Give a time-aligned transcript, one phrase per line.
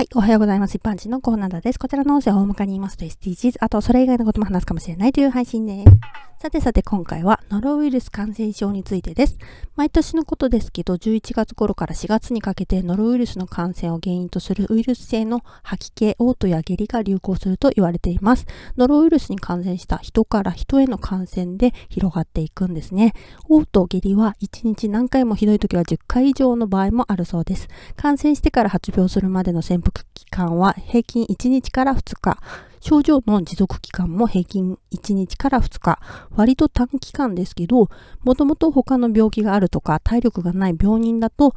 [0.00, 0.08] はい。
[0.14, 0.76] おはようございます。
[0.76, 1.78] 一般人のコーナーです。
[1.78, 6.09] こちらの音声を大まかに言いますと SDGs、あとそれ以外のことも話すかもしれないという配信です。
[6.42, 9.36] さてさて今回はノロウイルス感染症についてです。
[9.76, 18.46] 毎年のことですけど、11月頃から4月にかけてノロウイルスの感染を原因とするウイルス性の吐き気、嘔吐や下痢が流行すると言われています。
[18.78, 23.12] ノロウイルスに感染した人から人への感染で広がっていくんですね。
[23.46, 27.68] 嘔吐、下痢は1日何回もひどい時は10回以上の場合もあるそうです。
[27.96, 32.38] 感染してから発病するまでの潜伏期間は平均1日から2日。
[32.80, 35.98] 症状の持続期間も平均1日から2日。
[36.34, 37.88] 割と短期間ですけど、
[38.22, 41.54] もともと他の病気があるとか体力がない病人だと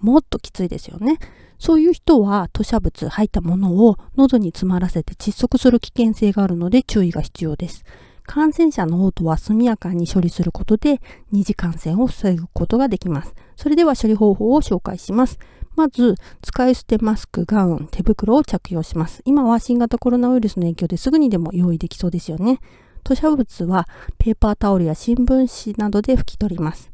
[0.00, 1.18] もっときついですよね。
[1.58, 7.84] そういう人は吐砂物、吐いたものを喉に詰まらせて窒息する危険性があるので注意が必要です。
[8.24, 11.00] 感染者の嘔吐は速やかに処理することで
[11.30, 13.34] 二次感染を防ぐことができます。
[13.56, 15.38] それでは処理方法を紹介します。
[15.74, 19.22] まず、使い捨てマスク、ガウン、手袋を着用します。
[19.24, 22.60] 今は新型コロナウイルスの影響ですぐにでも用意できそうですよね。
[23.04, 26.92] 吐砂物はペーパータオルや新聞紙などで拭き取ります。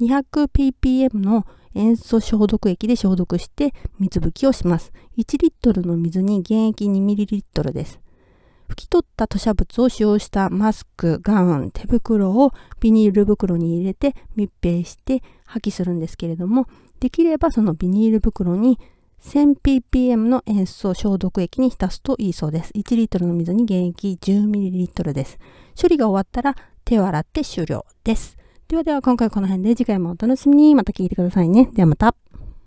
[0.00, 4.92] 200ppm の塩素消毒液で消毒して水拭きをします。
[5.18, 8.00] 1リットルの水に原液 2ml です。
[8.68, 16.66] 拭き取った吐砂物を使用したマスク、ガウン、手袋をビニール袋に入れて密閉して破棄するんですけれども、
[17.00, 18.78] できればそのビニール袋に
[19.22, 22.72] 1000ppm の塩素消毒液に浸すといいそうです。
[22.74, 25.38] 1リットルの水に原液 10ml です。
[25.80, 28.36] 処理が終わったら手を洗って終了です。
[28.68, 31.68] ではでは今回この辺で次回もお楽しみにまた聞いてくださいね。
[31.72, 32.14] ではまた。